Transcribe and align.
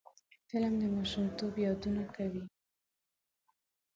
فلم 0.49 0.73
د 0.81 0.83
ماشومتوب 0.95 1.53
یادونه 1.65 2.03
کوي 2.15 2.43